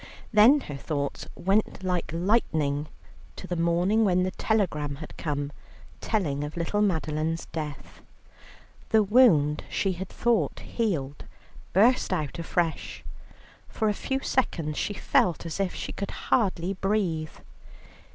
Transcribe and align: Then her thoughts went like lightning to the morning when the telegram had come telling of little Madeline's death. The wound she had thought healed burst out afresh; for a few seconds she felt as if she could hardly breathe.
Then 0.33 0.61
her 0.61 0.77
thoughts 0.77 1.27
went 1.35 1.83
like 1.83 2.09
lightning 2.11 2.87
to 3.35 3.45
the 3.45 3.55
morning 3.55 4.03
when 4.03 4.23
the 4.23 4.31
telegram 4.31 4.95
had 4.95 5.15
come 5.15 5.51
telling 5.99 6.43
of 6.43 6.57
little 6.57 6.81
Madeline's 6.81 7.45
death. 7.51 8.01
The 8.89 9.03
wound 9.03 9.63
she 9.69 9.91
had 9.91 10.09
thought 10.09 10.57
healed 10.61 11.25
burst 11.71 12.11
out 12.11 12.39
afresh; 12.39 13.03
for 13.69 13.89
a 13.89 13.93
few 13.93 14.21
seconds 14.21 14.75
she 14.75 14.95
felt 14.95 15.45
as 15.45 15.59
if 15.59 15.75
she 15.75 15.91
could 15.91 16.09
hardly 16.09 16.73
breathe. 16.73 17.35